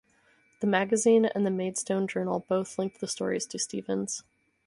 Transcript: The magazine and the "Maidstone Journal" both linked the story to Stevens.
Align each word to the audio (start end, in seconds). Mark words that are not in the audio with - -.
The 0.61 0.65
magazine 0.65 1.25
and 1.25 1.45
the 1.45 1.51
"Maidstone 1.51 2.07
Journal" 2.07 2.43
both 2.49 2.79
linked 2.79 3.01
the 3.01 3.07
story 3.07 3.39
to 3.39 3.59
Stevens. 3.59 4.23